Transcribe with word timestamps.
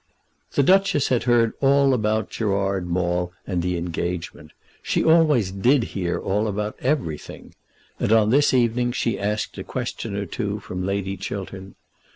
The 0.53 0.63
Duchess 0.63 1.09
had 1.09 1.25
heard 1.25 1.53
all 1.61 1.93
about 1.93 2.31
Gerard 2.31 2.87
Maule 2.87 3.31
and 3.45 3.61
the 3.61 3.77
engagement. 3.77 4.49
She 4.81 5.03
always 5.03 5.51
did 5.51 5.83
hear 5.93 6.17
all 6.17 6.47
about 6.47 6.75
everything. 6.79 7.53
And 7.99 8.11
on 8.11 8.31
this 8.31 8.51
evening 8.51 8.93
she 8.93 9.19
asked 9.19 9.59
a 9.59 9.63
question 9.63 10.15
or 10.15 10.25
two 10.25 10.59
from 10.59 10.83
Lady 10.83 11.17
Chiltern. 11.17 11.75